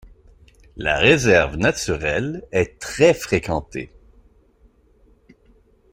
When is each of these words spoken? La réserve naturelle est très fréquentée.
La 0.77 0.97
réserve 0.97 1.57
naturelle 1.57 2.41
est 2.51 2.79
très 2.79 3.13
fréquentée. 3.13 3.91